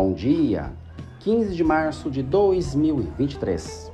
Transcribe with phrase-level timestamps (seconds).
[0.00, 0.70] Bom dia,
[1.18, 3.90] 15 de março de 2023.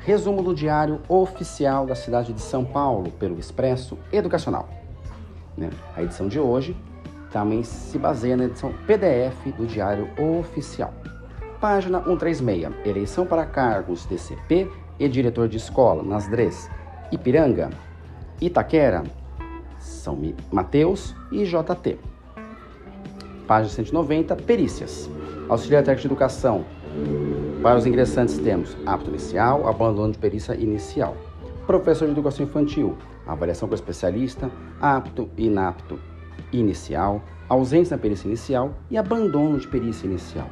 [0.00, 4.68] Resumo do Diário Oficial da cidade de São Paulo pelo Expresso Educacional.
[5.56, 5.70] Né?
[5.94, 6.76] A edição de hoje
[7.30, 10.08] também se baseia na edição PDF do Diário
[10.40, 10.92] Oficial.
[11.60, 12.72] Página 136.
[12.84, 14.68] Eleição para cargos DCP
[14.98, 16.68] e diretor de escola nas DRES
[17.12, 17.70] Ipiranga,
[18.40, 19.04] Itaquera,
[19.78, 20.18] São
[20.50, 21.96] Mateus e JT.
[23.46, 25.08] Página 190, perícias.
[25.48, 26.66] Auxiliar técnico de educação.
[27.62, 31.16] Para os ingressantes temos apto inicial, abandono de perícia inicial.
[31.66, 35.98] Professor de educação infantil, avaliação com especialista, apto e inapto
[36.52, 40.50] inicial, ausência na perícia inicial e abandono de perícia inicial.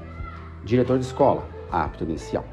[0.64, 2.46] Diretor de escola, apto inicial.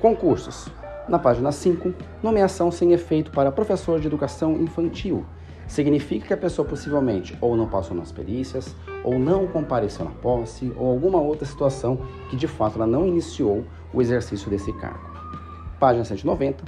[0.00, 0.68] Concursos.
[1.06, 5.26] Na página 5, nomeação sem efeito para professor de educação infantil,
[5.66, 10.72] significa que a pessoa possivelmente ou não passou nas perícias, ou não compareceu na posse,
[10.76, 12.00] ou alguma outra situação
[12.30, 15.10] que de fato ela não iniciou o exercício desse cargo.
[15.78, 16.64] Página 190.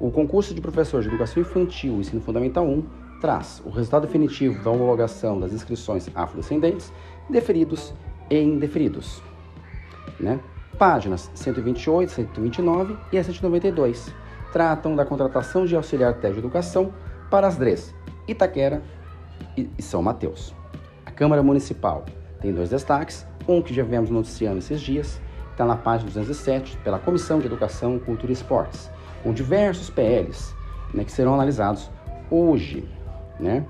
[0.00, 2.84] O concurso de professor de educação infantil e ensino fundamental 1
[3.20, 6.90] traz o resultado definitivo da homologação das inscrições afrodescendentes,
[7.28, 7.92] deferidos
[8.30, 9.22] e indeferidos.
[10.18, 10.40] Né?
[10.78, 14.12] Páginas 128, 129 e 192
[14.52, 16.92] tratam da contratação de auxiliar técnico de educação
[17.30, 17.94] para as DREs
[18.30, 18.82] Itaquera
[19.56, 20.54] e São Mateus.
[21.04, 22.04] A Câmara Municipal
[22.40, 26.98] tem dois destaques, um que já viemos noticiando esses dias, está na página 207, pela
[26.98, 28.90] Comissão de Educação, Cultura e Esportes,
[29.22, 30.54] com diversos PLs
[30.94, 31.90] né, que serão analisados
[32.30, 32.88] hoje,
[33.38, 33.64] né,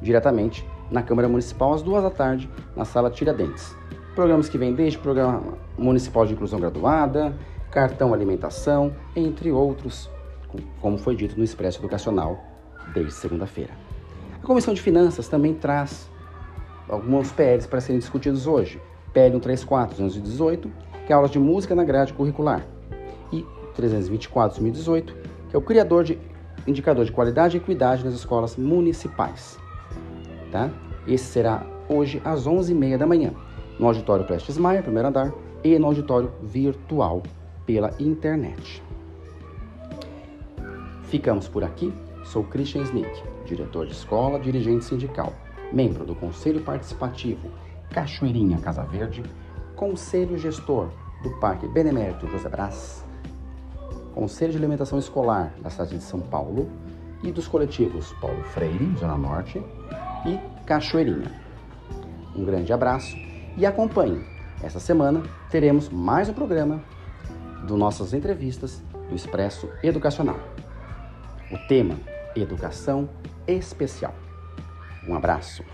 [0.00, 3.76] diretamente na Câmara Municipal, às duas da tarde, na Sala Tiradentes.
[4.14, 5.42] Programas que vêm desde Programa
[5.76, 7.34] Municipal de Inclusão Graduada,
[7.70, 10.08] Cartão Alimentação, entre outros,
[10.80, 12.38] como foi dito no Expresso Educacional
[12.92, 13.72] desde segunda-feira.
[14.44, 16.06] A Comissão de Finanças também traz
[16.86, 18.78] alguns PLs para serem discutidos hoje.
[19.10, 20.70] PL 134, 218,
[21.06, 22.62] que é aulas de música na grade curricular.
[23.32, 23.42] E
[23.74, 25.16] 324, 2018,
[25.48, 26.18] que é o criador de
[26.66, 29.58] indicador de qualidade e equidade nas escolas municipais.
[30.52, 30.70] Tá?
[31.08, 33.32] Esse será hoje às 11h30 da manhã,
[33.78, 35.32] no auditório Prestes Maia, primeiro andar,
[35.64, 37.22] e no auditório virtual
[37.64, 38.82] pela internet.
[41.04, 41.90] Ficamos por aqui.
[42.24, 45.32] Sou Christian Snick diretor de escola, dirigente sindical,
[45.72, 47.50] membro do Conselho Participativo
[47.90, 49.22] Cachoeirinha Casa Verde,
[49.76, 50.90] Conselho Gestor
[51.22, 53.04] do Parque Benemérito José Brás,
[54.14, 56.68] Conselho de Alimentação Escolar da cidade de São Paulo
[57.22, 59.62] e dos coletivos Paulo Freire, Zona Norte,
[60.26, 61.30] e Cachoeirinha.
[62.34, 63.16] Um grande abraço
[63.56, 64.24] e acompanhe.
[64.62, 66.82] Esta semana teremos mais um programa
[67.66, 70.38] do nossas entrevistas do Expresso Educacional.
[71.50, 71.96] O tema
[72.36, 73.08] Educação
[73.46, 74.14] especial.
[75.06, 75.64] Um abraço.